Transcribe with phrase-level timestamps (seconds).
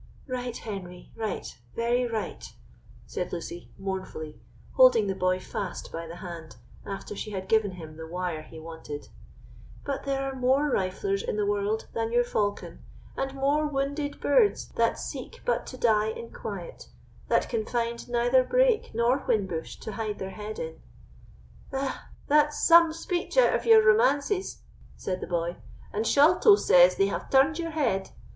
[0.27, 2.43] "Right, Henry—right—very right,"
[3.05, 4.41] said Luch, mournfully,
[4.73, 6.55] holding the boy fast by the hand,
[6.87, 9.09] after she had given him the wire he wanted;
[9.85, 12.83] "but there are more riflers in the world than your falcon,
[13.15, 16.87] and more wounded birds that seek but to die in quiet,
[17.27, 20.81] that can find neither brake nor whin bush to hide their head in."
[21.71, 22.09] "Ah!
[22.27, 24.63] that's some speech out of your romances,"
[24.95, 25.57] said the boy;
[25.93, 28.09] "and Sholto says they have turned your head.